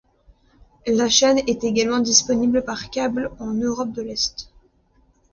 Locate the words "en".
3.37-3.53